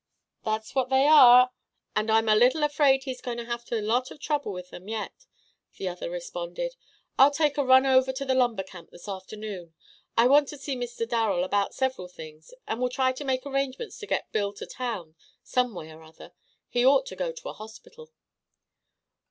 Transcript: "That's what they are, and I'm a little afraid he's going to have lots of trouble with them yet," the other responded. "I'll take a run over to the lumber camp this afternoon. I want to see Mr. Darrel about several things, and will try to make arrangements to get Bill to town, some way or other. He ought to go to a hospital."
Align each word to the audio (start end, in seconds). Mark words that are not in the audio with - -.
"That's 0.43 0.73
what 0.73 0.89
they 0.89 1.05
are, 1.05 1.51
and 1.95 2.09
I'm 2.09 2.27
a 2.27 2.35
little 2.35 2.63
afraid 2.63 3.03
he's 3.03 3.21
going 3.21 3.37
to 3.37 3.45
have 3.45 3.65
lots 3.69 4.09
of 4.09 4.19
trouble 4.19 4.51
with 4.51 4.71
them 4.71 4.87
yet," 4.87 5.27
the 5.77 5.87
other 5.87 6.09
responded. 6.09 6.75
"I'll 7.19 7.29
take 7.29 7.55
a 7.55 7.63
run 7.63 7.85
over 7.85 8.11
to 8.13 8.25
the 8.25 8.33
lumber 8.33 8.63
camp 8.63 8.89
this 8.89 9.07
afternoon. 9.07 9.75
I 10.17 10.25
want 10.25 10.47
to 10.47 10.57
see 10.57 10.75
Mr. 10.75 11.07
Darrel 11.07 11.43
about 11.43 11.75
several 11.75 12.07
things, 12.07 12.51
and 12.67 12.81
will 12.81 12.89
try 12.89 13.11
to 13.11 13.23
make 13.23 13.45
arrangements 13.45 13.99
to 13.99 14.07
get 14.07 14.31
Bill 14.31 14.53
to 14.53 14.65
town, 14.65 15.13
some 15.43 15.75
way 15.75 15.91
or 15.91 16.01
other. 16.01 16.31
He 16.67 16.83
ought 16.83 17.05
to 17.05 17.15
go 17.15 17.31
to 17.31 17.49
a 17.49 17.53
hospital." 17.53 18.11